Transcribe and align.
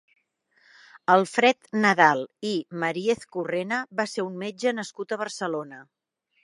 Alfred 1.15 1.69
Nadal 1.83 2.23
i 2.53 2.55
Mariezcurrena 2.85 3.83
va 4.01 4.09
ser 4.17 4.27
un 4.33 4.43
metge 4.47 4.77
nascut 4.81 5.13
a 5.19 5.23
Barcelona. 5.27 5.89